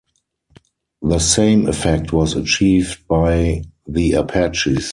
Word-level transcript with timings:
The 1.03 1.19
same 1.19 1.67
effect 1.67 2.11
was 2.11 2.33
achieved 2.35 3.07
by 3.07 3.65
the 3.87 4.13
Apaches. 4.13 4.89